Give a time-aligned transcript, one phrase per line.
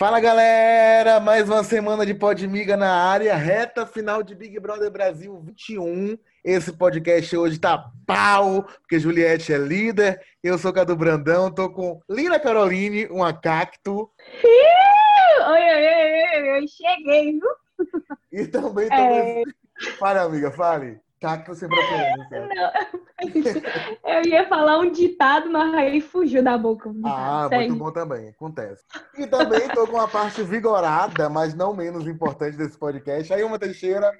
[0.00, 5.38] Fala galera, mais uma semana de Podmiga na área, reta final de Big Brother Brasil
[5.40, 6.16] 21.
[6.42, 12.00] Esse podcast hoje tá pau, porque Juliette é líder, eu sou Cadu Brandão, tô com
[12.08, 14.10] Lina Caroline, uma cacto.
[14.42, 15.86] Oi, oi,
[16.34, 17.50] oi, oi, cheguei, viu?
[18.32, 19.42] E também É...
[19.98, 20.98] Fale, amiga, fale.
[21.20, 22.48] Cacto sem preferência.
[24.06, 26.90] eu ia falar um ditado, mas aí fugiu da boca.
[27.04, 27.68] Ah, Segue.
[27.68, 28.82] muito bom também, acontece.
[29.18, 33.32] E também estou com a parte vigorada, mas não menos importante desse podcast.
[33.34, 34.10] Aí, uma Teixeira.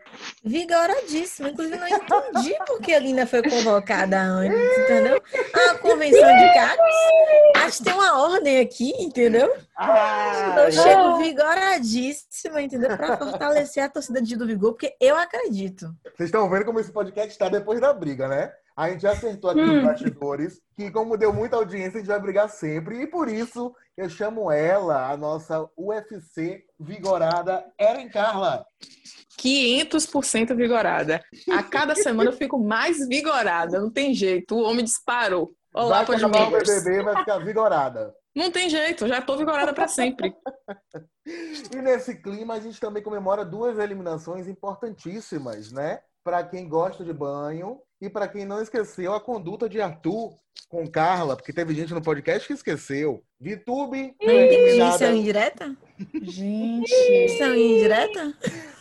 [0.45, 1.49] Vigoradíssima.
[1.49, 5.23] Inclusive, não entendi por que a Lina foi convocada antes, entendeu?
[5.71, 7.65] A convenção de cactos.
[7.65, 9.51] Acho que tem uma ordem aqui, entendeu?
[9.83, 12.95] Ah, eu chego vigoradíssima, entendeu?
[12.99, 15.87] Para fortalecer a torcida de do Vigor, porque eu acredito.
[16.05, 18.53] Vocês estão vendo como esse podcast está depois da briga, né?
[18.77, 19.77] A gente já acertou aqui hum.
[19.77, 23.01] nos bastidores que, como deu muita audiência, a gente vai brigar sempre.
[23.01, 28.67] E por isso eu chamo ela, a nossa UFC vigorada, Eren Carla.
[29.41, 31.25] 500% vigorada.
[31.51, 34.57] A cada semana eu fico mais vigorada, não tem jeito.
[34.57, 35.55] O homem disparou.
[35.73, 38.15] Olá, vai acabar o BBB vai ficar vigorada.
[38.35, 40.35] Não tem jeito, já tô vigorada para sempre.
[41.75, 46.01] e nesse clima a gente também comemora duas eliminações importantíssimas, né?
[46.23, 50.87] Para quem gosta de banho e para quem não esqueceu a conduta de Arthur com
[50.87, 53.23] Carla, porque teve gente no podcast que esqueceu.
[53.41, 54.95] Vitube eliminada.
[54.95, 55.77] Isso é indireta?
[56.23, 56.93] Gente.
[56.93, 58.35] Isso é indireta?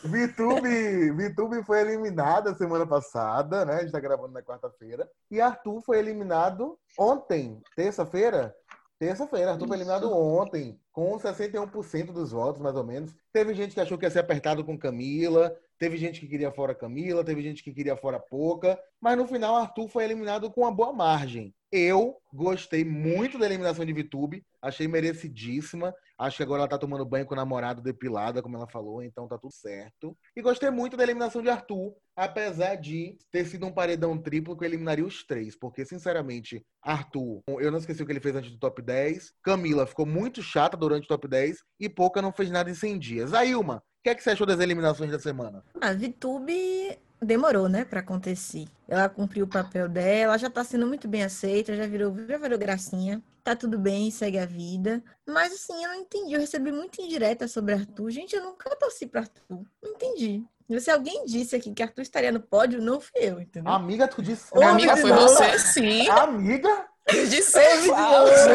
[0.03, 3.75] Vitube, Vitube foi eliminada semana passada, né?
[3.75, 5.09] A gente tá gravando na quarta-feira.
[5.31, 8.53] E Arthur foi eliminado ontem, terça-feira.
[8.99, 13.15] Terça-feira, Arthur foi eliminado ontem, com 61% dos votos, mais ou menos.
[13.31, 16.75] Teve gente que achou que ia ser apertado com Camila, teve gente que queria fora
[16.75, 20.71] Camila, teve gente que queria fora Pouca, mas no final Arthur foi eliminado com uma
[20.71, 21.55] boa margem.
[21.71, 25.93] Eu gostei muito da eliminação de Vitube, achei merecidíssima.
[26.17, 29.27] Acho que agora ela tá tomando banho com o namorado depilada, como ela falou, então
[29.27, 30.17] tá tudo certo.
[30.35, 34.63] E gostei muito da eliminação de Arthur, apesar de ter sido um paredão triplo que
[34.63, 38.51] eu eliminaria os três, porque, sinceramente, Arthur, eu não esqueci o que ele fez antes
[38.51, 39.31] do top 10.
[39.43, 42.99] Camila ficou muito chata durante o top 10 e Pouca não fez nada em 100
[42.99, 43.33] dias.
[43.33, 45.61] Ailma, o que, é que você achou das eliminações da semana?
[45.81, 48.65] A Vitube demorou, né, para acontecer.
[48.87, 52.57] Ela cumpriu o papel dela, já tá sendo muito bem aceita, já virou, já virou
[52.57, 53.21] gracinha.
[53.43, 55.03] Tá tudo bem, segue a vida.
[55.27, 56.33] Mas assim, eu não entendi.
[56.33, 58.09] Eu recebi muita indireta sobre Arthur.
[58.09, 59.65] Gente, eu nunca torci pra Arthur.
[59.83, 60.45] Não entendi.
[60.79, 63.71] Se alguém disse aqui que Arthur estaria no pódio, não fui eu, entendeu?
[63.71, 64.45] Amiga, tu disse.
[64.55, 66.07] Ô, amiga, foi você, sim.
[66.09, 66.87] Amiga?
[67.11, 68.49] De ser falso.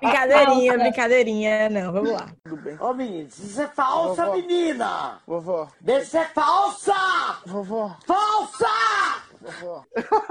[0.00, 1.70] brincadeirinha, brincadeirinha.
[1.70, 2.26] Não, vamos lá.
[2.44, 2.76] Tudo bem.
[2.80, 4.36] Ô, menino, isso é falsa, Vovó.
[4.36, 5.18] menina!
[5.26, 5.68] Vovó.
[5.80, 6.94] Deixa ser falsa!
[7.46, 7.96] Vovó.
[8.06, 8.66] Falsa!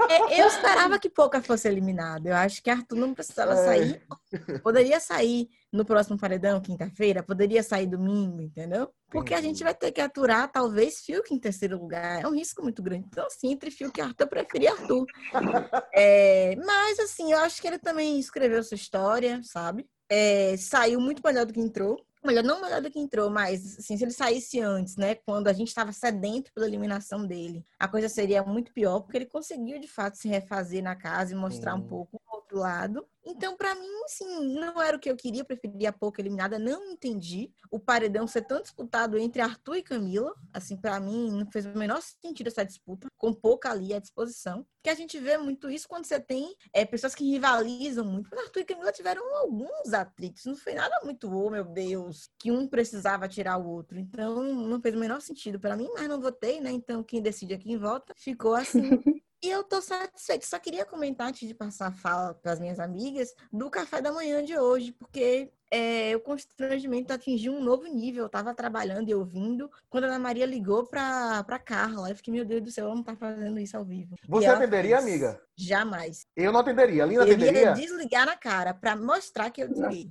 [0.08, 2.26] É, eu esperava que Pouca fosse eliminado.
[2.26, 3.64] Eu acho que Arthur não precisava é.
[3.64, 4.02] sair.
[4.62, 8.88] Poderia sair no próximo paredão, quinta-feira, poderia sair domingo, entendeu?
[9.10, 12.22] Porque a gente vai ter que aturar, talvez, Fiuk em terceiro lugar.
[12.22, 13.06] É um risco muito grande.
[13.08, 15.04] Então, assim, entre Fiuk e Arthur, eu preferi Arthur.
[15.96, 19.86] É, mas, assim, eu acho que ele também escreveu sua história, sabe?
[20.08, 23.96] É, saiu muito melhor do que entrou melhor, não melhor do que entrou, mas assim,
[23.96, 28.08] se ele saísse antes, né, quando a gente estava sedento pela eliminação dele, a coisa
[28.08, 31.82] seria muito pior, porque ele conseguiu de fato se refazer na casa e mostrar um
[31.82, 33.06] pouco o outro lado.
[33.26, 36.84] Então, para mim, sim, não era o que eu queria, preferia a pouco eliminada, não
[36.90, 40.34] entendi o paredão ser tão disputado entre Arthur e Camila.
[40.52, 44.66] Assim, para mim, não fez o menor sentido essa disputa, com pouca ali à disposição.
[44.82, 48.28] Que a gente vê muito isso quando você tem é, pessoas que rivalizam muito.
[48.30, 52.52] Mas Arthur e Camila tiveram alguns atritos, não foi nada muito, oh meu Deus, que
[52.52, 53.98] um precisava tirar o outro.
[53.98, 56.70] Então, não fez o menor sentido para mim, mas não votei, né?
[56.70, 58.82] Então, quem decide aqui em volta ficou assim.
[59.44, 60.46] E eu tô satisfeita.
[60.46, 64.10] Só queria comentar, antes de passar a fala para as minhas amigas, do café da
[64.10, 68.22] manhã de hoje, porque é, o constrangimento atingiu um novo nível.
[68.22, 72.08] Eu estava trabalhando e ouvindo quando a Ana Maria ligou para Carla.
[72.08, 74.16] Eu fiquei, meu Deus do céu, ela não tá fazendo isso ao vivo.
[74.26, 75.08] Você atenderia, fez.
[75.08, 75.42] amiga?
[75.54, 76.26] Jamais.
[76.34, 77.02] Eu não atenderia.
[77.02, 77.60] A Lina atenderia?
[77.60, 80.10] Eu ia desligar na cara para mostrar que eu desliguei.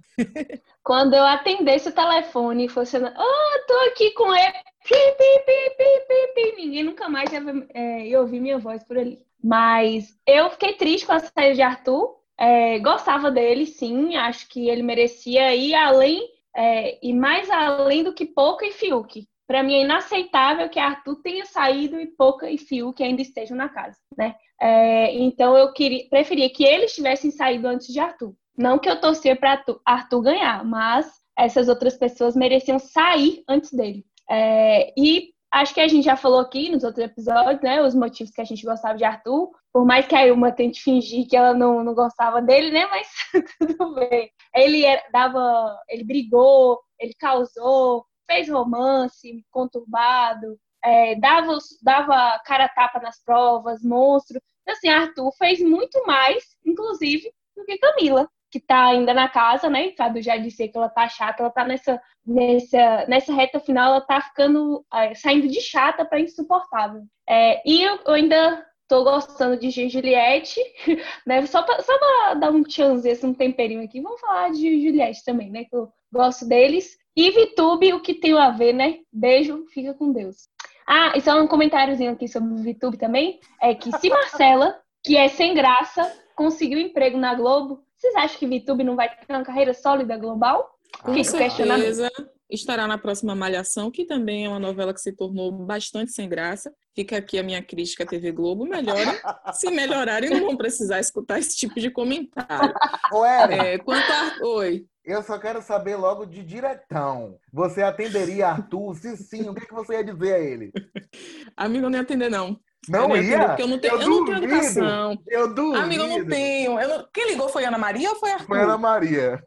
[0.84, 5.76] Quando eu atendesse o telefone e fosse, oh, tô aqui com ele, pi, pi, pi,
[5.78, 6.62] pi, pi, pi.
[6.62, 7.42] ninguém nunca mais ia,
[7.74, 9.20] é, ouvir minha voz por ali.
[9.44, 12.16] Mas eu fiquei triste com a saída de Arthur.
[12.40, 14.16] É, gostava dele, sim.
[14.16, 19.28] Acho que ele merecia ir além é, e mais além do que Pouca e Fiuk.
[19.46, 23.68] Para mim é inaceitável que Arthur tenha saído e Pouca e Fiuk ainda estejam na
[23.68, 24.36] casa, né?
[24.60, 28.34] É, então eu queria, preferia que eles tivessem saído antes de Arthur.
[28.58, 34.06] Não que eu torcia para Arthur ganhar, mas essas outras pessoas mereciam sair antes dele.
[34.30, 37.82] É, e acho que a gente já falou aqui nos outros episódios, né?
[37.82, 39.52] Os motivos que a gente gostava de Arthur.
[39.72, 42.86] Por mais que a Ilma tente fingir que ela não, não gostava dele, né?
[42.88, 43.08] Mas
[43.60, 44.32] tudo bem.
[44.56, 45.78] Ele era, dava.
[45.90, 54.40] Ele brigou, ele causou, fez romance conturbado, é, dava, dava cara tapa nas provas, monstro.
[54.62, 59.68] Então, assim, Arthur fez muito mais, inclusive, do que Camila que tá ainda na casa,
[59.68, 59.90] né?
[59.94, 64.02] Cadu já disse que ela tá chata, ela tá nessa, nessa, nessa reta final, ela
[64.02, 67.02] tá ficando, é, saindo de chata para insuportável.
[67.28, 70.62] É, e eu, eu, ainda tô gostando de Juliette,
[71.26, 71.44] né?
[71.48, 75.26] Só pra, só pra dar um chance, esse um temperinho aqui, vamos falar de Juliette
[75.26, 75.64] também, né?
[75.64, 76.96] Que eu gosto deles.
[77.16, 79.00] E Vitube, o que tem a ver, né?
[79.12, 80.48] Beijo, fica com Deus.
[80.86, 85.18] Ah, e só um comentáriozinho aqui sobre o Vitube também, é que se Marcela, que
[85.18, 86.04] é sem graça,
[86.36, 90.78] conseguiu emprego na Globo, vocês acham que VTube não vai ter uma carreira sólida global?
[91.02, 92.12] Com Fica certeza
[92.50, 96.72] estará na próxima Malhação, que também é uma novela que se tornou bastante sem graça.
[96.94, 98.66] Fica aqui a minha crítica à TV Globo.
[98.66, 99.14] Melhorem.
[99.54, 102.74] se melhorarem, não vão precisar escutar esse tipo de comentário.
[103.12, 104.46] Ô, É, quanto a...
[104.46, 104.86] Oi.
[105.04, 107.40] eu só quero saber logo de diretão.
[107.52, 108.96] Você atenderia Arthur?
[108.96, 110.72] Se sim, o que, que você ia dizer a ele?
[111.58, 112.60] Amigo, não ia atender, não.
[112.90, 113.56] Não eu não ia?
[113.60, 114.54] eu não tenho, eu não tenho duvido.
[114.56, 115.18] educação.
[115.28, 115.78] Eu duvido.
[115.84, 116.80] Amigo, eu não tenho.
[116.80, 118.48] Eu não- Quem ligou foi Ana Maria ou foi Arthur?
[118.48, 119.42] Foi Ana Maria.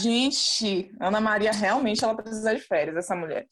[0.00, 3.46] Gente, Ana Maria realmente ela precisa de férias, essa mulher.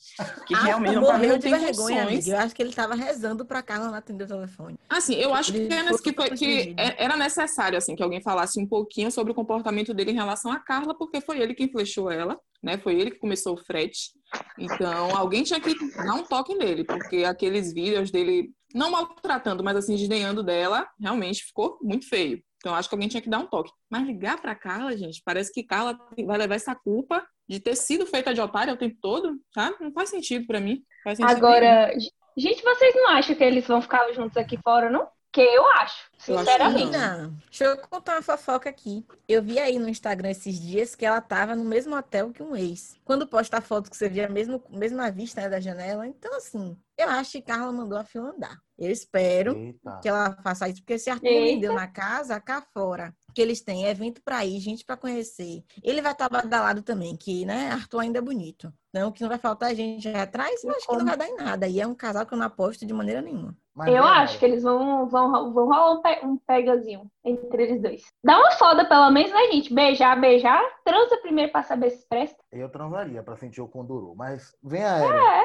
[0.46, 2.06] Que Ah, realmente não, não de tem vergonha.
[2.26, 4.78] Eu acho que ele tava rezando pra Carla não atender o telefone.
[4.88, 8.20] Assim, eu acho que, Ele é que, foi- que é- era necessário assim que alguém
[8.22, 11.68] falasse um pouquinho sobre o comportamento dele em relação a Carla, porque foi ele quem
[11.70, 12.78] flechou ela, né?
[12.78, 14.10] Foi ele que começou o frete.
[14.58, 19.76] Então, alguém tinha que dar um toque nele, porque aqueles vídeos dele não maltratando, mas
[19.76, 22.42] assim desdenhando dela, realmente ficou muito feio.
[22.58, 23.70] Então, acho que alguém tinha que dar um toque.
[23.90, 28.06] Mas ligar pra Carla, gente, parece que Carla vai levar essa culpa de ter sido
[28.06, 29.76] feita de otária o tempo todo, sabe?
[29.80, 30.82] Não faz sentido pra mim.
[31.04, 31.46] Faz sentido nenhum.
[31.46, 31.92] Agora,
[32.36, 35.06] gente, vocês não acham que eles vão ficar juntos aqui fora, não?
[35.34, 36.84] Que eu acho, Eu sinceramente.
[36.84, 39.04] Menina, deixa eu contar uma fofoca aqui.
[39.26, 42.54] Eu vi aí no Instagram esses dias que ela tava no mesmo hotel que um
[42.54, 42.94] ex.
[43.04, 46.06] Quando posta a foto que você via mesmo, mesma vista né, da janela.
[46.06, 48.56] Então, assim, eu acho que Carla mandou a fila andar.
[48.78, 49.98] Eu espero Eita.
[50.00, 51.46] que ela faça isso, porque se Arthur Eita.
[51.46, 55.64] vendeu na casa, cá fora, que eles têm evento pra ir, gente pra conhecer.
[55.82, 58.72] Ele vai estar badalado também, que, né, Arthur ainda é bonito.
[58.90, 61.34] Então, que não vai faltar gente aí atrás, eu acho que não vai dar em
[61.36, 61.66] nada.
[61.66, 63.56] E é um casal que eu não aposto de maneira nenhuma.
[63.74, 67.64] Mas, Eu né, acho que eles vão, vão, vão rolar um, pe- um pegazinho entre
[67.64, 68.02] eles dois.
[68.22, 69.74] Dá uma foda, pelo menos, né, gente?
[69.74, 70.62] Beijar, beijar.
[70.84, 72.36] Transa primeiro pra saber se presta.
[72.52, 74.14] Eu transaria pra sentir o conduru.
[74.14, 75.18] Mas vem a Eren.
[75.18, 75.44] É.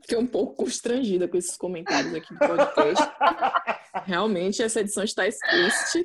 [0.00, 3.04] Fiquei um pouco constrangida com esses comentários aqui do podcast.
[4.06, 6.04] Realmente, essa edição está triste.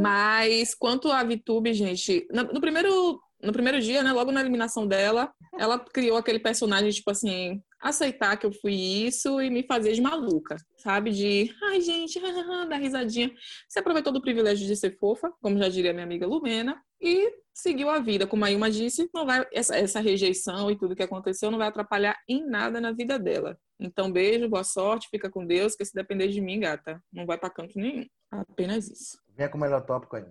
[0.00, 5.32] Mas quanto à VTube, gente, no primeiro, no primeiro dia, né, logo na eliminação dela,
[5.58, 10.00] ela criou aquele personagem, tipo assim, aceitar que eu fui isso e me fazer de
[10.00, 11.10] maluca, sabe?
[11.10, 12.20] De, ai, gente,
[12.68, 13.30] dar risadinha.
[13.68, 17.90] Se aproveitou do privilégio de ser fofa, como já diria minha amiga Lumena, e seguiu
[17.90, 18.26] a vida.
[18.26, 21.68] Como a Ilma disse, não vai, essa, essa rejeição e tudo que aconteceu não vai
[21.68, 23.58] atrapalhar em nada na vida dela.
[23.78, 27.36] Então, beijo, boa sorte, fica com Deus, que se depender de mim, gata, não vai
[27.36, 28.06] pra canto nenhum.
[28.32, 29.18] Apenas isso.
[29.36, 30.24] Vem com o melhor tópico aí.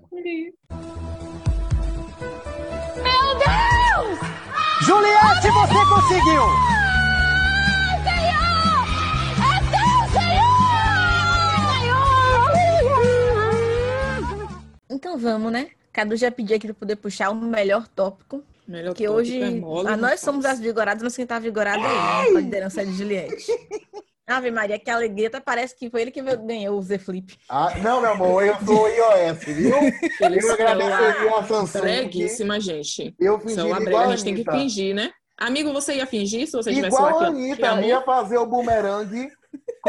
[4.81, 6.41] Juliette, você conseguiu!
[14.89, 15.69] Então vamos, né?
[15.93, 18.43] Cadu já pediu aqui para poder puxar o melhor tópico.
[18.67, 21.81] Melhor Que tópico hoje é mole, ah, nós somos as vigoradas, mas quem tá vigorada
[21.81, 22.37] é ele, né?
[22.37, 23.45] A liderança de Juliette.
[24.27, 27.37] Ave Maria, que alegria, até parece que foi ele que ganhou o Z Flip.
[27.49, 29.75] Ah, não, meu amor, eu sou iOS, viu?
[30.21, 31.81] Eu agradeceria a Samsung.
[31.81, 33.13] Breguíssima, gente.
[33.19, 35.11] Eu fingi igual brega, a a gente tem que fingir, né?
[35.37, 39.27] Amigo, você ia fingir se você tivesse Igual a Anitta, ia fazer o bumerangue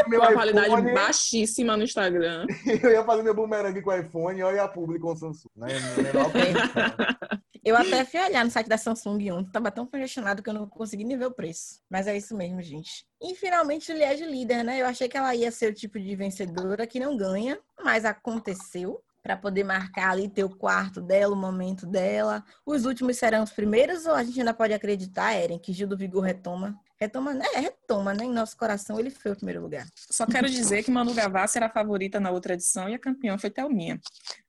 [0.07, 0.93] meu com a qualidade iPhone.
[0.93, 2.45] baixíssima no Instagram.
[2.83, 5.49] Eu ia fazer meu bumerangue com o iPhone e olha a publi com o Samsung.
[5.55, 5.67] Né?
[7.65, 10.67] Eu até fui olhar no site da Samsung ontem, tava tão congestionado que eu não
[10.67, 11.79] consegui nem ver o preço.
[11.89, 13.05] Mas é isso mesmo, gente.
[13.21, 14.81] E finalmente Juliette líder, né?
[14.81, 19.01] Eu achei que ela ia ser o tipo de vencedora que não ganha, mas aconteceu.
[19.21, 22.43] Pra poder marcar ali, ter o quarto dela, o momento dela.
[22.65, 25.97] Os últimos serão os primeiros ou a gente ainda pode acreditar, Eren, que Gil do
[25.97, 26.77] Vigor retoma?
[26.99, 27.45] Retoma, né?
[27.53, 28.25] É, retoma, né?
[28.25, 29.85] Em nosso coração ele foi o primeiro lugar.
[29.95, 33.37] Só quero dizer que Manu Gavassi era a favorita na outra edição e a campeã
[33.37, 33.99] foi Thelminha.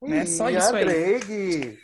[0.01, 0.25] Né?
[0.25, 0.85] Só E isso aí.
[0.85, 1.79] Drake.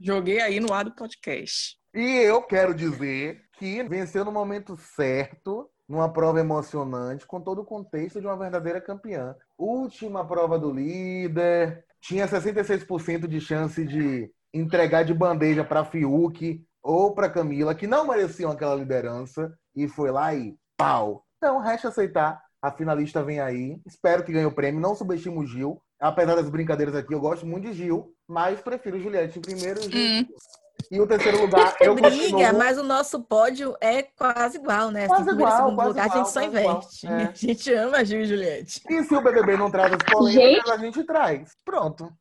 [0.00, 1.76] Joguei aí no ar do podcast.
[1.94, 7.64] E eu quero dizer que venceu no momento certo, numa prova emocionante, com todo o
[7.64, 9.34] contexto de uma verdadeira campeã.
[9.58, 17.14] Última prova do líder, tinha 66% de chance de entregar de bandeja para Fiuk ou
[17.14, 21.24] para Camila, que não mereciam aquela liderança, e foi lá e pau!
[21.38, 22.42] Então, resta aceitar.
[22.62, 23.80] A finalista vem aí.
[23.86, 24.80] Espero que ganhe o prêmio.
[24.80, 25.80] Não subestimo o Gil.
[25.98, 30.22] Apesar das brincadeiras aqui, eu gosto muito de Gil, mas prefiro Juliette em primeiro Gil.
[30.22, 30.26] Hum.
[30.90, 32.58] E o terceiro lugar, eu Briga, continuo...
[32.58, 35.06] mas o nosso pódio é quase igual, né?
[35.06, 37.06] Quase Assim, primeiro e igual, segundo quase lugar, a igual, gente só quase investe.
[37.06, 37.10] É.
[37.30, 38.80] A gente ama Gil e Juliette.
[38.90, 41.56] E se o BBB não traz as polêmicas, a gente traz.
[41.64, 42.12] Pronto.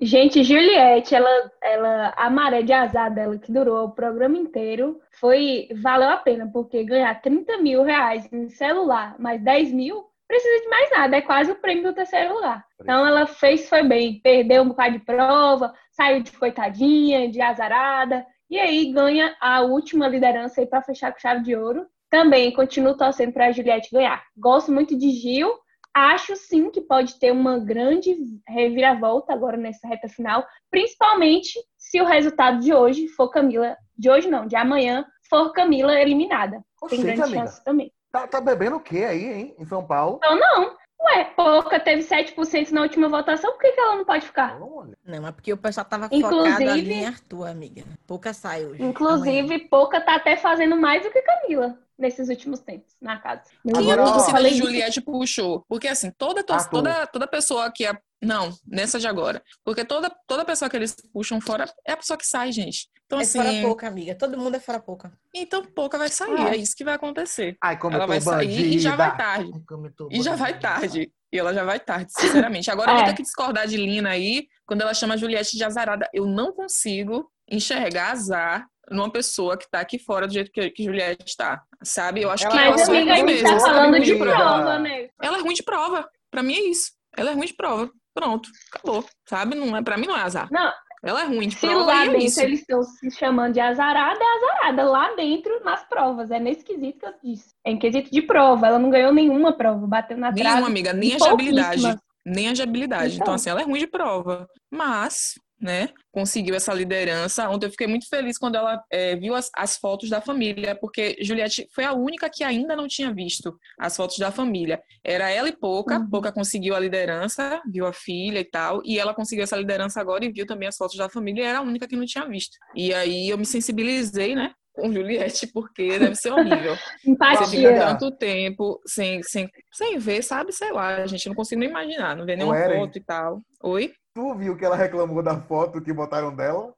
[0.00, 5.68] Gente, Juliette, ela, ela, a maré de azar dela, que durou o programa inteiro, foi,
[5.80, 10.68] valeu a pena, porque ganhar 30 mil reais em celular, mais 10 mil, precisa de
[10.68, 12.64] mais nada, é quase o prêmio do terceiro lugar.
[12.80, 18.26] Então ela fez, foi bem, perdeu um bocado de prova, saiu de coitadinha, de azarada,
[18.50, 21.86] e aí ganha a última liderança aí para fechar com chave de ouro.
[22.10, 24.22] Também continuo torcendo para a Juliette ganhar.
[24.36, 25.52] Gosto muito de Gil,
[25.96, 28.14] Acho sim que pode ter uma grande
[28.46, 34.28] reviravolta agora nessa reta final, principalmente se o resultado de hoje for Camila, de hoje
[34.28, 36.62] não, de amanhã, for Camila eliminada.
[36.90, 37.38] Tem grande amiga.
[37.38, 37.90] chance também.
[38.12, 39.56] Tá, tá bebendo o quê aí, hein?
[39.58, 40.18] Em São Paulo?
[40.18, 40.76] Então não.
[41.00, 44.58] Ué, Pouca teve 7% na última votação, por que, que ela não pode ficar?
[44.58, 47.84] Não, mas porque o pessoal tava Inclusive- focado ali em Arthur, amiga.
[48.06, 48.76] Pouca sai hoje.
[48.76, 48.90] Amanhã.
[48.90, 53.42] Inclusive, Pouca tá até fazendo mais do que Camila nesses últimos tempos na casa.
[53.64, 54.58] Meu Quem Agora, a torcida falei de.
[54.58, 55.64] Juliette puxou?
[55.68, 56.70] Porque assim, toda, Arthur.
[56.70, 57.92] toda, toda pessoa que é.
[58.22, 59.42] Não, nessa de agora.
[59.64, 62.88] Porque toda, toda pessoa que eles puxam fora é a pessoa que sai, gente.
[63.04, 63.38] Então, É assim.
[63.40, 64.14] fora pouca, amiga.
[64.14, 65.12] Todo mundo é fora pouca.
[65.34, 66.34] Então pouca vai sair.
[66.40, 66.50] Ah.
[66.50, 67.56] É isso que vai acontecer.
[67.62, 68.96] Ai, como Ela vai sair e já bandida.
[68.96, 69.50] vai tarde.
[69.52, 70.68] Ai, E já vai bandida.
[70.68, 71.12] tarde.
[71.32, 72.70] E ela já vai tarde, sinceramente.
[72.70, 73.06] Agora eu vou É.
[73.08, 76.08] ter que discordar de Lina aí, quando ela chama a Juliette de azarada.
[76.12, 80.84] Eu não consigo enxergar azar numa pessoa que tá aqui fora do jeito que, que
[80.84, 81.62] Juliette tá.
[81.84, 82.22] Sabe?
[82.22, 83.48] Eu acho Ela que é ela só é ruim mesmo.
[83.48, 83.74] tá sabe?
[83.74, 85.08] falando de prova, né?
[85.20, 86.08] Ela é ruim de prova.
[86.30, 86.92] Pra mim é isso.
[87.16, 87.90] Ela é ruim de prova.
[88.16, 89.04] Pronto, acabou.
[89.28, 89.54] Sabe?
[89.54, 90.48] Não é, pra mim não é azar.
[90.50, 90.72] Não,
[91.04, 92.40] Ela é ruim de se prova lá é dentro isso.
[92.40, 94.84] eles estão se chamando de azarada, é azarada.
[94.90, 96.30] Lá dentro, nas provas.
[96.30, 97.50] É nesse quesito que eu disse.
[97.64, 98.66] É em quesito de prova.
[98.68, 99.86] Ela não ganhou nenhuma prova.
[99.86, 100.48] Bateu na trave.
[100.48, 101.96] Nenhuma, amiga, nem a de habilidade.
[102.24, 103.14] Nem a de habilidade.
[103.16, 103.34] Então, Então.
[103.34, 104.48] assim, ela é ruim de prova.
[104.72, 107.48] Mas, né, conseguiu essa liderança.
[107.48, 111.16] Ontem eu fiquei muito feliz quando ela é, viu as, as fotos da família, porque
[111.20, 114.80] Juliette foi a única que ainda não tinha visto as fotos da família.
[115.04, 115.98] Era ela e Pouca.
[115.98, 116.10] Uhum.
[116.10, 118.82] Pouca conseguiu a liderança, viu a filha e tal.
[118.84, 121.42] E ela conseguiu essa liderança agora e viu também as fotos da família.
[121.42, 122.56] E era a única que não tinha visto.
[122.74, 124.52] E aí eu me sensibilizei, né?
[124.74, 126.76] Com Juliette, porque deve ser horrível.
[127.02, 127.78] Você fica Empatia.
[127.78, 130.52] tanto tempo sem, sem, sem ver, sabe?
[130.52, 133.40] Sei lá, gente, não consigo nem imaginar, não ver nenhuma foto e tal.
[133.62, 133.92] Oi?
[134.16, 136.72] Tu viu que ela reclamou da foto que botaram dela?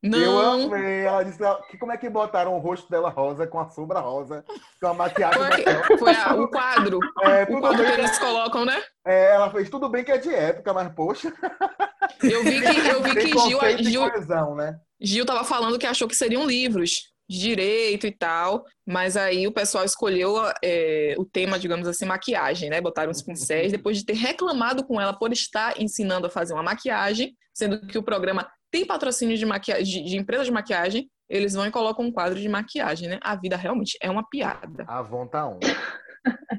[0.00, 0.66] Eu Não.
[0.72, 1.00] amei.
[1.04, 4.44] Ela disse que como é que botaram o rosto dela rosa com a sombra rosa,
[4.80, 7.00] com a maquiagem Foi, foi a- o quadro.
[7.22, 8.80] É, O quadro bem que eles colocam, né?
[9.04, 11.32] é, ela fez tudo bem que é de época, mas poxa.
[12.22, 14.78] Eu vi que, eu vi que Gil, Gil, coesão, né?
[15.00, 19.52] Gil tava falando que achou que seriam livros de direito e tal, mas aí o
[19.52, 22.80] pessoal escolheu é, o tema, digamos assim, maquiagem, né?
[22.80, 26.62] Botaram os pincéis, depois de ter reclamado com ela por estar ensinando a fazer uma
[26.62, 29.82] maquiagem, sendo que o programa tem patrocínio de, maquia...
[29.82, 33.18] de, de empresa de maquiagem, eles vão e colocam um quadro de maquiagem, né?
[33.22, 34.84] A vida realmente é uma piada.
[34.86, 35.58] A tá on.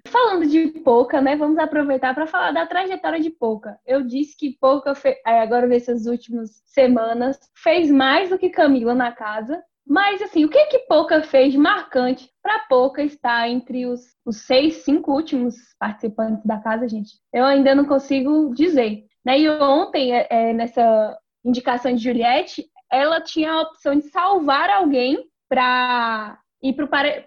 [0.07, 1.35] Falando de Pouca, né?
[1.35, 3.77] Vamos aproveitar para falar da trajetória de Pouca.
[3.85, 8.93] Eu disse que Pouca, fe- é, agora nessas últimas semanas, fez mais do que Camila
[8.95, 9.61] na casa.
[9.89, 14.83] Mas, assim, o que que Pouca fez marcante para Pouca estar entre os, os seis,
[14.83, 17.13] cinco últimos participantes da casa, gente?
[17.33, 19.05] Eu ainda não consigo dizer.
[19.25, 19.39] Né?
[19.39, 25.25] E ontem, é, é, nessa indicação de Juliette, ela tinha a opção de salvar alguém
[25.49, 26.73] para ir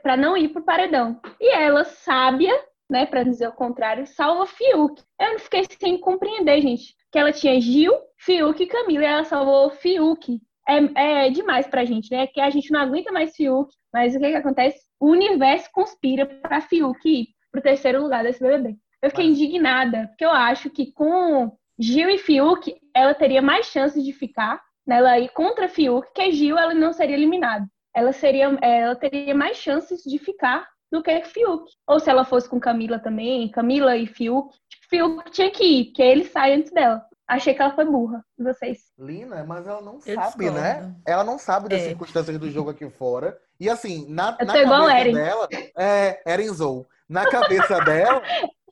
[0.02, 1.20] para não ir pro paredão.
[1.40, 2.52] E ela, sábia,
[2.90, 5.02] né, para dizer o contrário, salva Fiuk.
[5.18, 9.24] Eu não fiquei sem compreender, gente, que ela tinha Gil, Fiuk e Camila, e ela
[9.24, 10.40] salvou Fiuk.
[10.68, 12.26] É, é demais pra gente, né?
[12.26, 14.80] Que a gente não aguenta mais Fiuk, mas o que que acontece?
[15.00, 18.76] O universo conspira para Fiuk ir pro terceiro lugar desse BBB.
[19.02, 24.04] Eu fiquei indignada, porque eu acho que com Gil e Fiuk, ela teria mais chances
[24.04, 24.96] de ficar, né?
[24.98, 29.34] Ela ir contra Fiuk, que Gil ela não seria eliminada ela seria, é, ela teria
[29.34, 31.70] mais chances de ficar do que Fiuk.
[31.86, 35.84] Ou se ela fosse com Camila também, Camila e Fiuk, tipo, Fiuk tinha que ir,
[35.86, 37.04] porque ele sai antes dela.
[37.30, 38.24] Achei que ela foi burra.
[38.38, 38.78] E vocês?
[38.98, 40.52] Lina, mas ela não Eu sabe, discordo.
[40.60, 40.94] né?
[41.06, 41.84] Ela não sabe das É.
[41.86, 43.38] circunstâncias do jogo aqui fora.
[43.60, 45.12] E assim, na, na cabeça Eren.
[45.14, 46.86] dela, é, Eren Zou.
[47.08, 48.20] Na cabeça dela,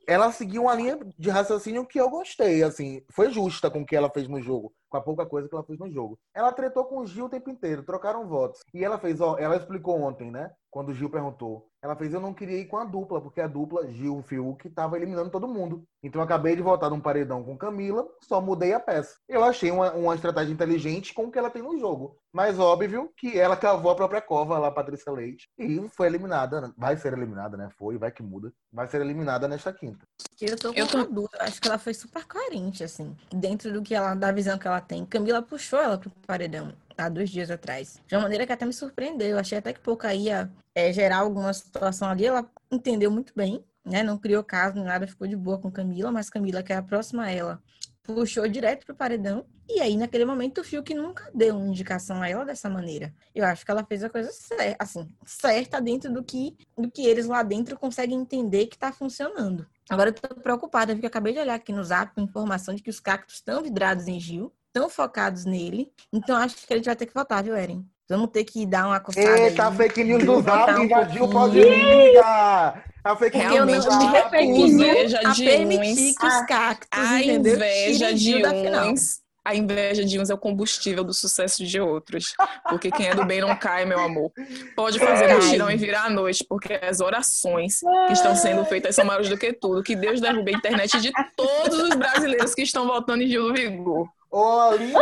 [0.05, 3.95] ela seguiu uma linha de raciocínio que eu gostei, assim, foi justa com o que
[3.95, 6.17] ela fez no jogo, com a pouca coisa que ela fez no jogo.
[6.33, 8.59] Ela tretou com o Gil o tempo inteiro, trocaram votos.
[8.73, 10.51] E ela fez, ó, ela explicou ontem, né?
[10.71, 13.47] Quando o Gil perguntou: Ela fez eu não queria ir com a dupla, porque a
[13.47, 15.83] dupla Gil Fiuk estava eliminando todo mundo.
[16.03, 19.15] Então eu acabei de voltar num paredão com Camila, só mudei a peça.
[19.29, 22.17] Eu achei uma, uma estratégia inteligente com o que ela tem no jogo.
[22.33, 26.59] Mas óbvio que ela cavou a própria cova lá, Patrícia Leite, e foi eliminada.
[26.61, 26.71] né?
[26.77, 27.69] Vai ser eliminada, né?
[27.77, 28.51] Foi, vai que muda.
[28.71, 30.05] Vai ser eliminada nesta quinta.
[30.41, 31.37] Eu tô com Eu tô- uma dúvida.
[31.39, 34.67] Eu Acho que ela foi super coerente, assim, dentro do que ela, da visão que
[34.67, 35.05] ela tem.
[35.05, 37.99] Camila puxou ela pro paredão há dois dias atrás.
[38.05, 39.29] De uma maneira que até me surpreendeu.
[39.29, 42.25] Eu achei até que pouca ia é, gerar alguma situação ali.
[42.25, 44.03] Ela entendeu muito bem, né?
[44.03, 46.83] Não criou caso, nem nada, ficou de boa com Camila, mas Camila, que é a
[46.83, 47.61] próxima a ela,
[48.03, 49.45] puxou direto pro paredão.
[49.67, 53.13] E aí, naquele momento, o Fiuk nunca deu uma indicação a ela dessa maneira.
[53.35, 57.05] Eu acho que ela fez a coisa certa, assim, certa dentro do que, do que
[57.05, 59.67] eles lá dentro conseguem entender que tá funcionando.
[59.87, 62.89] Agora eu tô preocupada, porque eu acabei de olhar aqui no zap informação de que
[62.89, 65.91] os cactos estão vidrados em Gil, estão focados nele.
[66.11, 67.87] Então acho que a gente vai ter que votar, viu, Eren?
[68.09, 69.77] Vamos ter que dar uma coçada Eita, a aí.
[69.77, 71.63] fake news do Zap um invadiu o pouquinho.
[71.63, 72.83] Política!
[73.03, 76.17] A fake Porque news eu do não me recuso inveja a permitir uns.
[76.17, 77.55] que os cactos, A entendeu?
[77.55, 79.19] inveja de uns.
[79.45, 82.33] A inveja de uns é o combustível do sucesso de outros.
[82.67, 84.31] Porque quem é do bem não cai, meu amor.
[84.75, 89.05] Pode fazer mutirão e virar a noite, porque as orações que estão sendo feitas são
[89.05, 89.81] maiores do que tudo.
[89.81, 93.53] Que Deus derrube a internet de todos os brasileiros que estão votando em Gil do
[93.53, 94.07] Vigor.
[94.31, 94.99] Ô, Lina,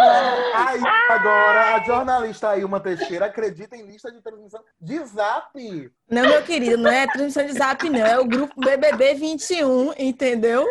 [0.56, 0.80] aí
[1.10, 5.92] agora, a jornalista Ilma Teixeira acredita em lista de transmissão de Zap.
[6.10, 8.00] Não, meu querido, não é transmissão de zap, não.
[8.06, 10.66] É o grupo BBB 21, entendeu?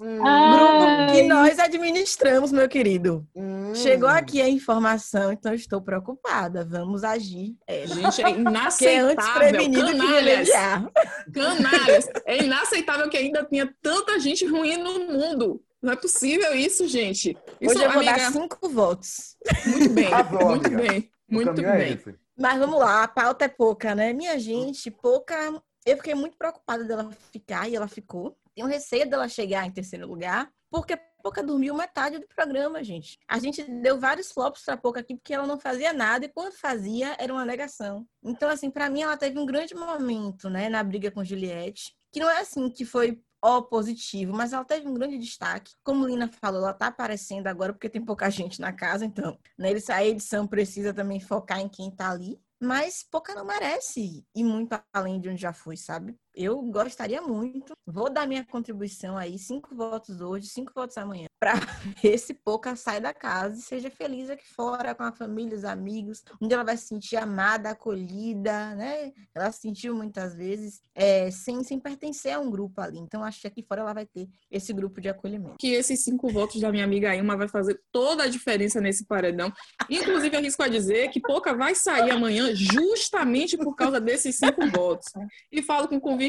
[0.00, 3.26] Hum, Grupo que nós administramos, meu querido.
[3.34, 3.72] hum.
[3.74, 6.66] Chegou aqui a informação, então estou preocupada.
[6.68, 7.54] Vamos agir.
[7.66, 9.08] É, Gente, é é inaceitável.
[9.10, 10.48] antes prevenido que Canalhas.
[10.48, 10.90] remediar.
[11.32, 12.08] Canalhas.
[12.26, 15.62] É inaceitável que ainda tenha tanta gente ruim no mundo.
[15.82, 17.36] Não é possível isso, gente.
[17.60, 19.36] Isso, Hoje eu vou amiga, dar cinco votos.
[19.66, 20.12] muito bem.
[20.12, 20.82] Arrasou, muito amiga.
[20.82, 21.10] bem.
[21.28, 21.92] Muito é bem.
[21.94, 22.14] esse.
[22.38, 24.12] Mas vamos lá, a pauta é pouca, né?
[24.12, 25.60] Minha gente, pouca.
[25.84, 28.36] Eu fiquei muito preocupada dela ficar e ela ficou.
[28.54, 33.18] Tenho receio dela chegar em terceiro lugar, porque Pouca dormiu metade do programa, gente.
[33.28, 36.52] A gente deu vários flops pra Pouca aqui porque ela não fazia nada e quando
[36.52, 38.04] fazia era uma negação.
[38.22, 42.18] Então, assim, pra mim ela teve um grande momento, né, na briga com Juliette, que
[42.18, 45.72] não é assim que foi ó positivo, mas ela teve um grande destaque.
[45.82, 49.70] Como Lina falou, ela tá aparecendo agora porque tem pouca gente na casa, então, né,
[49.70, 52.40] eles- a edição precisa também focar em quem tá ali.
[52.60, 56.16] Mas Pouca não merece ir muito além de onde já foi, sabe?
[56.34, 57.74] Eu gostaria muito.
[57.86, 61.54] Vou dar minha contribuição aí, cinco votos hoje, cinco votos amanhã, para
[62.02, 65.64] ver se Pouca sai da casa e seja feliz aqui fora com a família, os
[65.64, 69.12] amigos, onde ela vai se sentir amada, acolhida, né?
[69.34, 72.98] Ela se sentiu muitas vezes é, sem, sem pertencer a um grupo ali.
[72.98, 75.56] Então, acho que aqui fora ela vai ter esse grupo de acolhimento.
[75.58, 79.52] que esses cinco votos da minha amiga Ilma vai fazer toda a diferença nesse paredão.
[79.90, 85.12] Inclusive, arrisco a dizer que Pouca vai sair amanhã justamente por causa desses cinco votos.
[85.50, 86.21] E falo com convicção.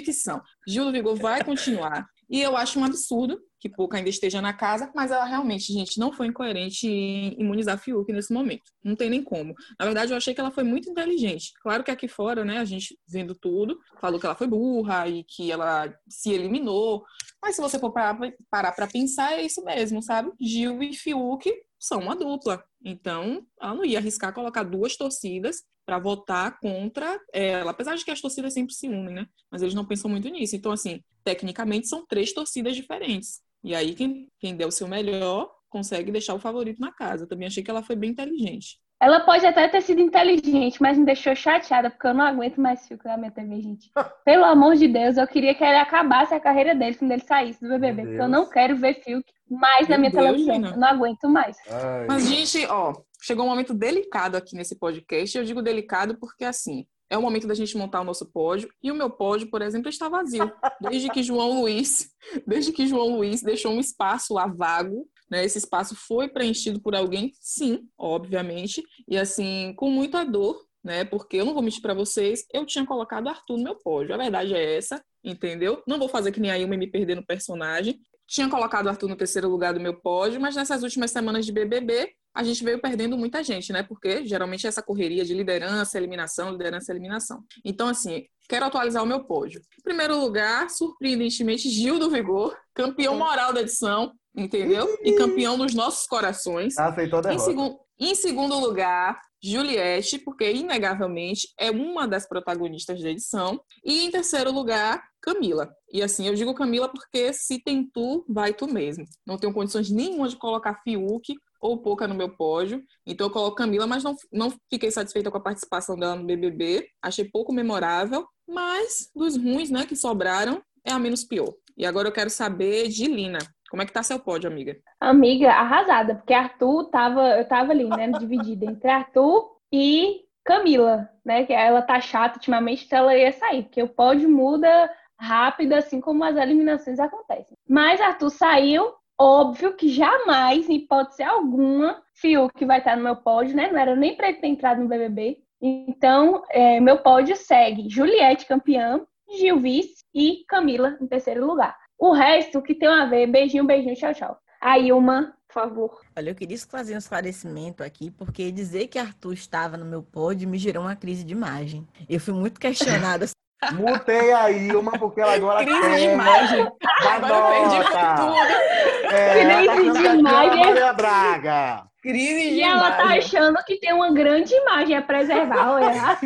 [0.67, 2.08] Gil do Vigor vai continuar.
[2.29, 5.99] E eu acho um absurdo que Pouca ainda esteja na casa, mas ela realmente, gente,
[5.99, 8.63] não foi incoerente em imunizar Fiuk nesse momento.
[8.84, 9.53] Não tem nem como.
[9.79, 11.53] Na verdade, eu achei que ela foi muito inteligente.
[11.62, 15.23] Claro que aqui fora, né, a gente vendo tudo, falou que ela foi burra e
[15.23, 17.06] que ela se eliminou.
[17.41, 20.32] Mas se você for parar pra pensar, é isso mesmo, sabe?
[20.41, 22.63] Gil e Fiuk são uma dupla.
[22.84, 27.72] Então, ela não ia arriscar colocar duas torcidas para votar contra ela.
[27.72, 29.28] Apesar de que as torcidas sempre se unem, né?
[29.52, 30.56] Mas eles não pensam muito nisso.
[30.56, 33.41] Então, assim, tecnicamente são três torcidas diferentes.
[33.63, 37.28] E aí, quem, quem der o seu melhor consegue deixar o favorito na casa.
[37.28, 38.78] Também achei que ela foi bem inteligente.
[39.02, 42.88] Ela pode até ter sido inteligente, mas me deixou chateada, porque eu não aguento mais
[42.88, 43.91] Fiuk na minha TV, gente.
[44.24, 47.60] Pelo amor de Deus, eu queria que ele acabasse a carreira dele quando ele saísse
[47.60, 50.72] do BBB, Meu porque eu não quero ver Fiuk mais na Meu minha Deus, televisão.
[50.72, 51.58] Eu não aguento mais.
[51.69, 52.06] Ai.
[52.08, 55.38] Mas, gente, ó, chegou um momento delicado aqui nesse podcast.
[55.38, 58.69] Eu digo delicado porque, assim, é o momento da gente montar o nosso pódio.
[58.83, 60.51] E o meu pódio, por exemplo, está vazio.
[60.81, 62.12] Desde que João Luiz,
[62.45, 65.45] desde que João Luiz deixou um espaço lá vago, né?
[65.45, 68.83] Esse espaço foi preenchido por alguém, sim, obviamente.
[69.07, 71.05] E, assim, com muita dor, né?
[71.05, 74.13] Porque eu não vou mentir para vocês, eu tinha colocado Arthur no meu pódio.
[74.13, 75.81] A verdade é essa, entendeu?
[75.88, 78.01] Não vou fazer que nem a Ilma me perder no personagem.
[78.27, 82.13] Tinha colocado Arthur no terceiro lugar do meu pódio, mas nessas últimas semanas de BBB,
[82.34, 83.84] a gente veio perdendo muita gente, né?
[83.84, 87.43] Porque geralmente é essa correria de liderança, eliminação, liderança, eliminação.
[87.63, 89.62] Então, assim, quero atualizar o meu pódio.
[89.80, 94.88] Em primeiro lugar, surpreendentemente, Gil do Vigor, campeão moral da edição, entendeu?
[95.04, 96.78] E campeão dos nossos corações.
[96.78, 97.43] Aceitou a Em, derrota.
[97.46, 103.62] segun- em segundo lugar, Juliette, porque inegavelmente é uma das protagonistas da edição.
[103.84, 105.72] E em terceiro lugar, Camila.
[105.91, 109.06] E assim, eu digo Camila porque se tem tu, vai tu mesmo.
[109.26, 112.84] Não tenho condições nenhuma de colocar Fiuk ou Pouca no meu pódio.
[113.08, 116.86] Então eu coloco Camila, mas não, não fiquei satisfeita com a participação dela no BBB.
[117.02, 118.28] Achei pouco memorável.
[118.47, 121.54] mas dos ruins, né, que sobraram, é a menos pior.
[121.78, 123.39] E agora eu quero saber de Lina.
[123.69, 124.78] Como é que tá seu pódio, amiga?
[124.99, 131.45] Amiga, arrasada, porque Arthur tava, eu tava ali, né, dividida entre Arthur e Camila, né,
[131.45, 136.02] que ela tá chata ultimamente, então ela ia sair, porque o pódio muda rápido, assim
[136.02, 137.58] como as eliminações acontecem.
[137.67, 143.56] Mas Arthur saiu, óbvio que jamais, em hipótese alguma, Fiuk vai estar no meu pódio,
[143.56, 145.38] né, não era nem pra ele ter entrado no BBB.
[145.62, 149.02] Então, é, meu pódio segue Juliette campeã,
[149.38, 151.76] Gil vice e Camila em terceiro lugar.
[151.97, 154.38] O resto, que tem a ver, beijinho, beijinho, tchau, tchau.
[154.60, 156.02] Aí, uma, por favor.
[156.17, 160.49] Olha, eu queria fazer um esclarecimento aqui, porque dizer que Arthur estava no meu pódio
[160.49, 161.88] me gerou uma crise de imagem.
[162.10, 163.26] Eu fui muito questionada.
[163.71, 166.71] Mutei a Ilma, porque ela agora Crise quer, de imagem.
[167.12, 167.84] Agora eu perdi
[168.15, 169.13] tudo.
[169.13, 170.62] É, Crise ela tá de candidatinha imagem.
[170.62, 171.84] a Maria Braga.
[172.02, 173.17] Crise de E ela tá imagem.
[173.19, 175.71] achando que tem uma grande imagem a preservar.
[175.71, 176.17] Olha,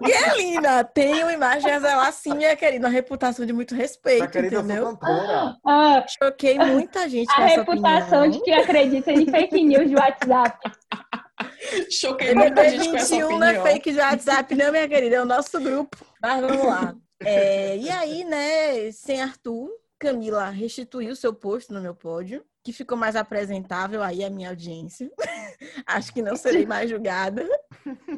[0.00, 3.74] E a Lina tem uma imagem a zelar assim, minha querida, uma reputação de muito
[3.74, 4.86] Tá respeito, ser entendeu?
[4.96, 5.56] cantora.
[5.66, 8.30] ah, Choquei muita gente com a reputação opinião.
[8.30, 10.56] de que acredita em fake news de WhatsApp.
[11.90, 13.62] Choquei muita BBB gente com essa 21 não é opinião.
[13.64, 15.96] fake de WhatsApp, não, minha querida, é o nosso grupo.
[16.20, 16.94] Mas vamos lá.
[17.22, 22.96] É, e aí, né, sem Arthur, Camila restituiu seu posto no meu pódio, que ficou
[22.96, 25.10] mais apresentável aí a minha audiência.
[25.86, 27.46] acho que não serei mais julgada.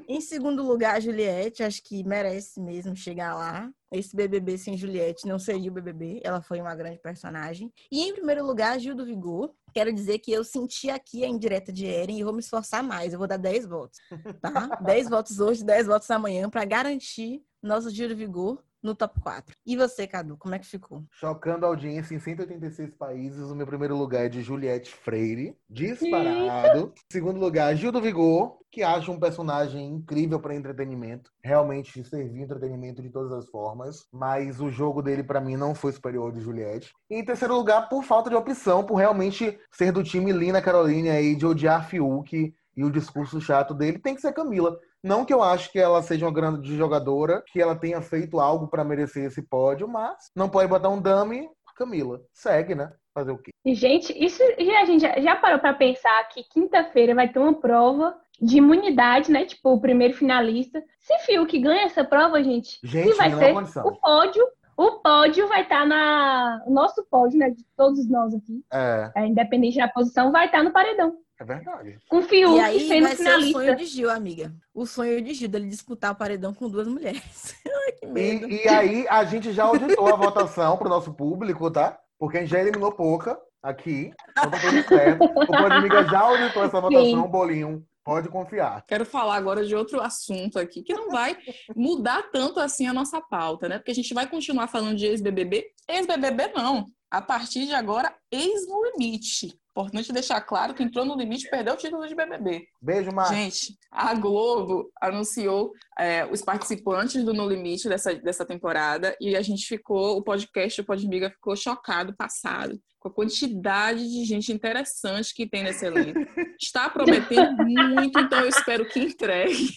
[0.08, 3.70] Em segundo lugar, a Juliette, acho que merece mesmo chegar lá.
[3.92, 7.70] Esse BBB sem Juliette não seria o BBB, ela foi uma grande personagem.
[7.90, 9.52] E em primeiro lugar, Gil do Vigor.
[9.74, 13.12] Quero dizer que eu senti aqui a indireta de Eren e vou me esforçar mais.
[13.12, 13.98] Eu vou dar 10 votos,
[14.40, 14.68] tá?
[14.84, 19.54] 10 votos hoje, 10 votos amanhã para garantir nosso Gil do Vigor no top 4.
[19.64, 21.04] E você, Cadu, como é que ficou?
[21.12, 23.50] Chocando a audiência em 186 países.
[23.50, 26.92] O meu primeiro lugar é de Juliette Freire, disparado.
[27.10, 31.30] Segundo lugar, Gil do Vigor, que acho um personagem incrível para entretenimento.
[31.44, 34.06] Realmente serviu entretenimento de todas as formas.
[34.12, 36.92] Mas o jogo dele, para mim, não foi superior ao de Juliette.
[37.08, 41.10] E em terceiro lugar, por falta de opção, por realmente ser do time Lina Caroline
[41.10, 44.78] aí, de odiar Fiuk e o discurso chato dele, tem que ser Camila.
[45.02, 48.68] Não que eu acho que ela seja uma grande jogadora, que ela tenha feito algo
[48.68, 52.20] para merecer esse pódio, mas não pode botar um dummy, Camila.
[52.32, 52.92] Segue, né?
[53.12, 53.50] Fazer o quê?
[53.64, 57.54] E, gente, isso já, a gente já, parou pra pensar que quinta-feira vai ter uma
[57.54, 59.44] prova de imunidade, né?
[59.44, 60.82] Tipo, o primeiro finalista.
[61.00, 63.86] Se Fiuk ganha essa prova, gente, Gente, vai ser é condição.
[63.86, 64.44] o pódio.
[64.76, 66.62] O pódio vai estar na.
[66.66, 67.50] O nosso pódio, né?
[67.50, 71.14] De todos nós aqui, É, é, independente da posição, vai estar no paredão.
[71.42, 71.98] É verdade.
[72.08, 73.76] Com Fiuk E aí sendo vai ser o sonho finalista.
[73.76, 74.54] de Gil, amiga.
[74.72, 77.54] O sonho de Gil dele disputar o paredão com duas mulheres.
[77.66, 78.48] Ai, que medo.
[78.48, 81.98] E, e aí, a gente já auditou a votação pro nosso público, tá?
[82.18, 84.12] Porque a gente já eliminou pouca aqui.
[84.30, 85.24] Então tá tudo certo.
[85.24, 87.84] O Podmiga já auditou essa votação, bolinho.
[88.04, 88.84] Pode confiar.
[88.86, 91.36] Quero falar agora de outro assunto aqui, que não vai
[91.76, 93.78] mudar tanto assim a nossa pauta, né?
[93.78, 95.66] Porque a gente vai continuar falando de ex-BBB.
[95.88, 96.86] Ex-BBB não.
[97.08, 99.56] A partir de agora, ex no limite.
[99.72, 102.68] Importante deixar claro que entrou no limite e perdeu o título de BBB.
[102.80, 103.34] Beijo, Márcio.
[103.34, 109.40] Gente, a Globo anunciou é, os participantes do No Limite dessa, dessa temporada e a
[109.40, 115.34] gente ficou, o podcast, o Podmiga ficou chocado, passado, com a quantidade de gente interessante
[115.34, 116.20] que tem nesse elenco.
[116.60, 119.70] Está prometendo muito, então eu espero que entregue.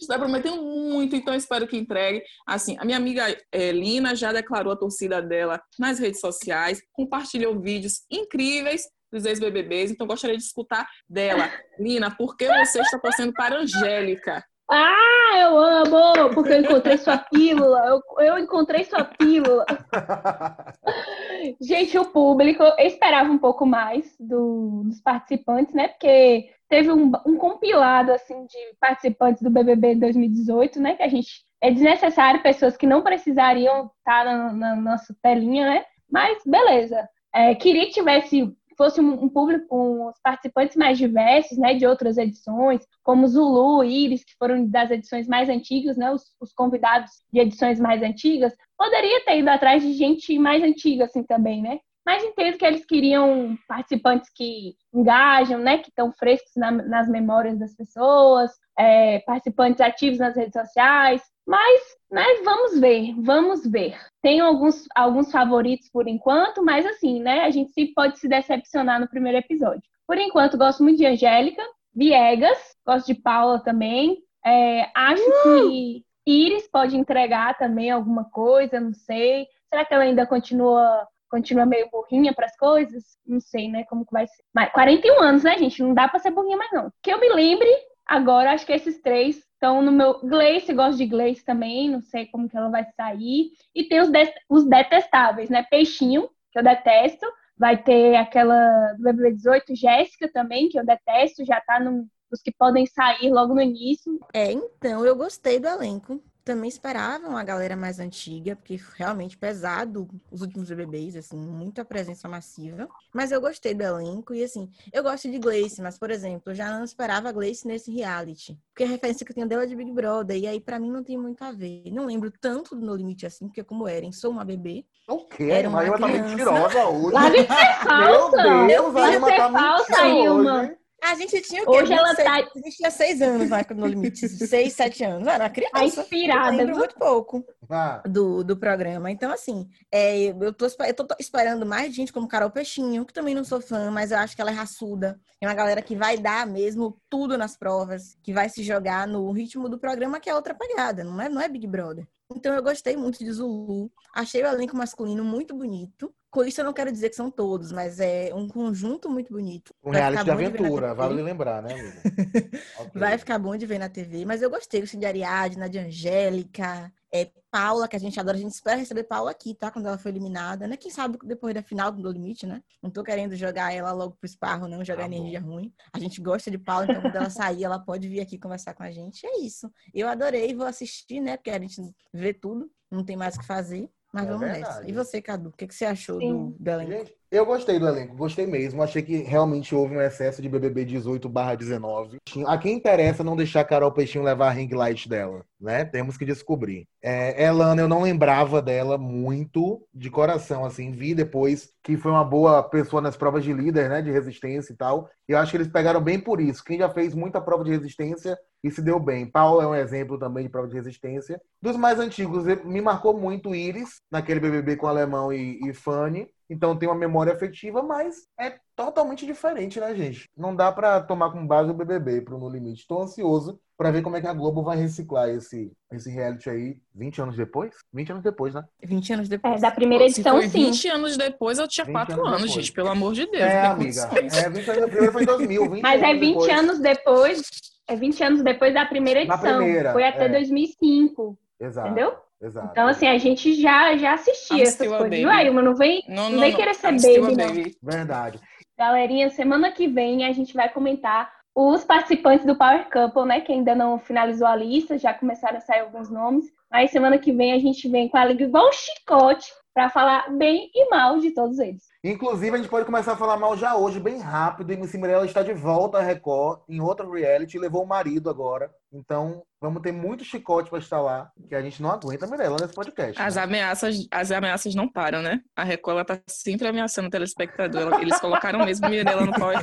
[0.00, 2.22] Está prometendo muito, então eu espero que entregue.
[2.46, 7.60] Assim, a minha amiga eh, Lina já declarou a torcida dela nas redes sociais, compartilhou
[7.60, 11.50] vídeos incríveis dos ex-BBBs, então gostaria de escutar dela.
[11.78, 14.44] Lina, por que você está torcendo para a Angélica?
[14.68, 16.34] Ah, eu amo!
[16.34, 17.86] Porque eu encontrei sua pílula.
[17.86, 19.64] Eu, eu encontrei sua pílula.
[21.60, 25.88] Gente, o público eu esperava um pouco mais do- dos participantes, né?
[25.88, 30.96] Porque teve um, um compilado assim de participantes do BBB 2018, né?
[30.96, 35.84] Que a gente é desnecessário pessoas que não precisariam estar na, na nossa telinha, né?
[36.10, 37.08] Mas beleza.
[37.34, 41.74] É, queria que tivesse fosse um, um público com os participantes mais diversos, né?
[41.74, 46.10] De outras edições, como Zulu, Iris, que foram das edições mais antigas, né?
[46.12, 48.54] Os, os convidados de edições mais antigas.
[48.76, 51.78] Poderia ter ido atrás de gente mais antiga, assim, também, né?
[52.06, 55.78] Mas entendo que eles queriam participantes que engajam, né?
[55.78, 61.20] Que estão frescos na- nas memórias das pessoas, é, participantes ativos nas redes sociais.
[61.44, 63.98] Mas, né, vamos ver, vamos ver.
[64.22, 67.40] Tenho alguns, alguns favoritos por enquanto, mas assim, né?
[67.44, 69.82] A gente sempre pode se decepcionar no primeiro episódio.
[70.06, 71.62] Por enquanto, gosto muito de Angélica,
[71.94, 74.18] Viegas, gosto de Paula também.
[74.44, 79.46] É, acho que Iris pode entregar também alguma coisa, não sei.
[79.68, 83.02] Será que ela ainda continua continua meio burrinha para as coisas?
[83.26, 84.42] Não sei, né, como que vai ser.
[84.54, 85.82] Mas 41 anos, né, gente?
[85.82, 86.90] Não dá para ser burrinha mais não.
[87.02, 87.68] Que eu me lembre,
[88.06, 92.26] agora acho que esses três Então, no meu Gleice, gosto de Gleice também, não sei
[92.26, 93.50] como que ela vai sair.
[93.74, 95.64] E tem os, de, os detestáveis, né?
[95.70, 97.26] Peixinho, que eu detesto.
[97.58, 102.42] Vai ter aquela do BBB 18, Jéssica também, que eu detesto, já tá no, nos
[102.42, 104.20] que podem sair logo no início.
[104.34, 110.08] É, então, eu gostei do elenco também esperava uma galera mais antiga, porque realmente pesado
[110.30, 112.88] os últimos BBBs, assim, muita presença massiva.
[113.12, 116.54] Mas eu gostei do elenco e, assim, eu gosto de Gleice, mas, por exemplo, eu
[116.54, 118.56] já não esperava a Gleice nesse reality.
[118.72, 120.92] Porque a referência que eu tenho dela é de Big Brother, e aí para mim
[120.92, 121.82] não tem muito a ver.
[121.90, 124.84] Não lembro tanto do No Limite assim, porque como Eren, sou uma bebê.
[125.08, 125.50] O quê?
[125.50, 127.12] Era uma Ilma tá mentirosa hoje.
[127.12, 128.64] Larga de ser falsa!
[128.66, 130.60] Meu Deus, a Ilma tá falsa, Ilma.
[130.60, 130.85] hoje.
[131.06, 131.70] A gente tinha o quê?
[131.82, 134.28] Hoje ela seis, tá- A gente tinha seis anos lá no limite.
[134.28, 135.28] Seis, sete anos.
[135.28, 135.72] Era uma criança.
[135.74, 139.10] Tá inspirada, Eu muito pouco Ah, do, do programa.
[139.10, 143.34] Então, assim, é, eu, tô, eu tô esperando mais gente como Carol Peixinho, que também
[143.34, 145.20] não sou fã, mas eu acho que ela é raçuda.
[145.40, 149.30] É uma galera que vai dar mesmo tudo nas provas, que vai se jogar no
[149.30, 152.06] ritmo do programa, que é outra pegada, não é, não é Big Brother.
[152.34, 153.90] Então, eu gostei muito de Zulu.
[154.12, 156.12] Achei o elenco masculino muito bonito.
[156.30, 159.74] Com isso, eu não quero dizer que são todos, mas é um conjunto muito bonito.
[159.82, 160.94] um Vai reality de aventura, TV.
[160.94, 162.04] vale lembrar, né, amiga?
[162.74, 163.00] Ok.
[163.00, 166.92] Vai ficar bom de ver na TV, mas eu gostei, gostei de Ariadna, de Angélica,
[167.22, 169.70] é, Paula, que a gente adora, a gente espera receber Paula aqui, tá?
[169.70, 170.76] Quando ela foi eliminada, né?
[170.76, 172.62] Quem sabe depois da final do Limite, né?
[172.82, 175.14] Não tô querendo jogar ela logo pro esparro, não, jogar Tá bom.
[175.14, 175.72] energia ruim.
[175.92, 178.82] A gente gosta de Paula, então quando ela sair, ela pode vir aqui conversar com
[178.82, 179.26] a gente.
[179.26, 179.70] É isso.
[179.94, 181.36] Eu adorei, vou assistir, né?
[181.36, 181.80] Porque a gente
[182.12, 183.88] vê tudo, não tem mais o que fazer.
[184.12, 184.62] Mas É vamos verdade.
[184.62, 184.88] nessa.
[184.88, 186.32] E você, Cadu, o que, que você achou Sim.
[186.50, 187.10] do, do elenco?
[187.28, 188.82] Eu gostei do elenco, gostei mesmo.
[188.82, 192.18] Achei que realmente houve um excesso de BBB 18 19.
[192.46, 195.84] A quem interessa não deixar a Carol Peixinho levar a ring light dela, né?
[195.84, 196.86] Temos que descobrir.
[197.02, 200.92] É, Elana, eu não lembrava dela muito de coração, assim.
[200.92, 204.00] Vi depois que foi uma boa pessoa nas provas de líder, né?
[204.02, 205.10] De resistência e tal.
[205.28, 206.62] E eu acho que eles pegaram bem por isso.
[206.62, 209.26] Quem já fez muita prova de resistência e se deu bem.
[209.26, 211.40] Paulo é um exemplo também de prova de resistência.
[211.60, 216.28] Dos mais antigos, me marcou muito Iris, naquele BBB com Alemão e, e Fanny.
[216.48, 220.28] Então tem uma memória afetiva, mas é totalmente diferente, né, gente?
[220.36, 222.80] Não dá pra tomar como base o BBB pro No Limite.
[222.82, 226.76] Estou ansioso pra ver como é que a Globo vai reciclar esse, esse reality aí
[226.94, 227.74] 20 anos depois?
[227.92, 228.62] 20 anos depois, né?
[228.82, 229.60] 20 anos É, depois.
[229.60, 230.64] da primeira Se edição, foi sim.
[230.66, 232.72] 20 anos depois, eu tinha 20 4 anos anos, gente.
[232.72, 233.42] Pelo amor de Deus.
[233.42, 234.08] É, amiga.
[234.14, 236.58] É, 20 anos depois foi 2000, 20 Mas é anos 20 depois.
[236.58, 237.42] anos depois.
[237.88, 239.56] É 20 anos depois da primeira Da edição.
[239.58, 240.28] primeira, Foi até é.
[240.28, 241.88] 2005, Exato.
[241.88, 242.16] entendeu?
[242.46, 242.68] Exato.
[242.70, 244.98] Então, assim, a gente já, já assistia I'm essas coisas.
[245.02, 245.16] baby.
[245.16, 245.62] Viu, Ailma?
[245.62, 246.58] Não vem, Não, não não, vem não.
[246.58, 247.46] querer ser I'm baby, não.
[247.48, 247.76] baby.
[247.82, 248.40] Verdade.
[248.78, 253.40] Galerinha, semana que vem a gente vai comentar os participantes do Power Couple, né?
[253.40, 256.44] Que ainda não finalizou a lista, já começaram a sair alguns nomes.
[256.70, 260.30] Mas semana que vem a gente vem com a língua igual um chicote para falar
[260.36, 261.82] bem e mal de todos eles.
[262.02, 264.70] Inclusive, a gente pode começar a falar mal já hoje, bem rápido.
[264.70, 268.70] E MC Mirella está de volta à Record, em outra reality, levou o marido agora.
[268.92, 272.56] Então, vamos ter muito chicote para estar lá, que a gente não aguenta a Mirella
[272.60, 273.20] nesse podcast.
[273.20, 273.42] As né?
[273.42, 275.40] ameaças, as ameaças não param, né?
[275.56, 278.00] A Record ela tá sempre ameaçando o telespectador.
[278.00, 279.56] Eles colocaram mesmo Mirella no Power.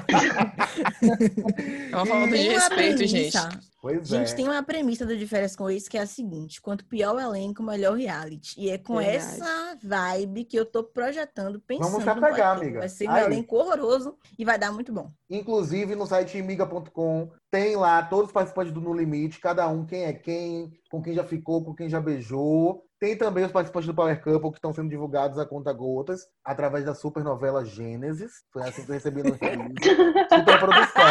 [1.92, 3.38] É uma falta de respeito, gente.
[3.84, 4.36] Pois Gente, é.
[4.36, 7.62] tem uma premissa do Diferença com Ex que é a seguinte: quanto pior o elenco,
[7.62, 8.56] melhor o reality.
[8.58, 9.18] E é com Verdade.
[9.18, 11.90] essa vibe que eu tô projetando, pensando.
[11.90, 12.80] Vamos se apegar, amiga.
[12.80, 13.26] Vai ser um Aí.
[13.26, 15.12] elenco horroroso e vai dar muito bom.
[15.30, 20.06] Inclusive, no site imiga.com tem lá todos os participantes do No Limite, cada um quem
[20.06, 22.84] é quem, com quem já ficou, com quem já beijou.
[23.00, 26.86] Tem também os participantes do Power Couple que estão sendo divulgados a conta gotas através
[26.86, 28.32] da supernovela Gênesis.
[28.52, 31.06] Foi assim que eu recebi no Super produção.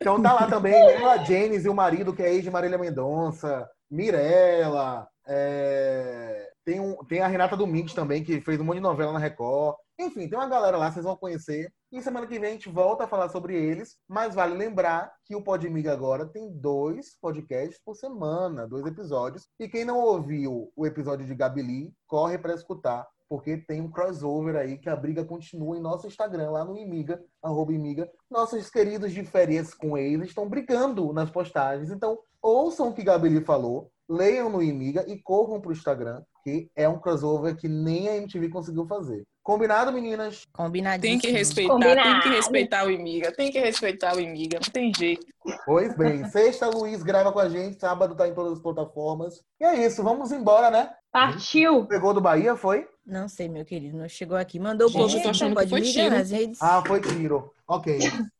[0.00, 3.68] Então tá lá também ela, Janice e o marido, que é ex de Marília Mendonça,
[3.90, 9.12] Mirella, é, tem, um, tem a Renata Domingues também, que fez um monte de novela
[9.12, 9.76] na Record.
[10.02, 11.72] Enfim, tem uma galera lá, vocês vão conhecer.
[11.92, 13.96] E semana que vem a gente volta a falar sobre eles.
[14.08, 19.46] Mas vale lembrar que o Podmiga agora tem dois podcasts por semana, dois episódios.
[19.60, 23.06] E quem não ouviu o episódio de Gabili, corre para escutar.
[23.28, 27.22] Porque tem um crossover aí que a briga continua em nosso Instagram, lá no Imiga,
[27.40, 28.10] arroba Imiga.
[28.28, 31.90] Nossos queridos de férias com eles estão brigando nas postagens.
[31.90, 36.88] Então, ouçam o que Gabili falou, leiam no Imiga e corram pro Instagram, que é
[36.88, 39.24] um crossover que nem a MTV conseguiu fazer.
[39.42, 40.46] Combinado, meninas?
[40.52, 41.00] Combinadinho.
[41.00, 42.02] Tem que respeitar, Combinado.
[42.02, 45.26] tem que respeitar o Imiga, tem que respeitar o Imiga, não tem jeito.
[45.66, 49.42] Pois bem, sexta, Luiz grava com a gente, sábado tá em todas as plataformas.
[49.60, 50.90] E é isso, vamos embora, né?
[51.10, 51.86] Partiu!
[51.86, 52.86] Pegou do Bahia, foi?
[53.04, 53.98] Não sei, meu querido.
[53.98, 54.60] Não chegou aqui.
[54.60, 56.10] Mandou o povo tô achando que pode foi tiro.
[56.14, 56.62] nas redes.
[56.62, 57.52] Ah, foi tiro.
[57.66, 57.98] Ok.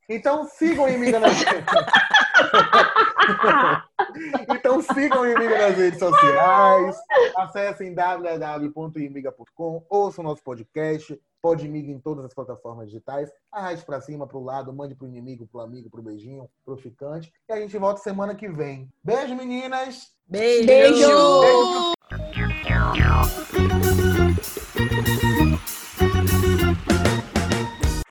[0.09, 1.33] Então sigam o Imiga nas
[4.55, 6.97] então sigam o Imiga nas redes sociais,
[7.37, 14.27] acessem www.imiga.com, ouçam nosso podcast, pode Imiga em todas as plataformas digitais, arraste para cima,
[14.27, 16.77] para o lado, mande para o inimigo, para o amigo, para o beijinho, para o
[16.77, 17.33] ficante.
[17.49, 18.89] E a gente volta semana que vem.
[19.03, 20.13] Beijo, meninas!
[20.27, 20.67] Beijo!
[20.67, 21.93] Beijo!
[24.75, 25.52] Beijo.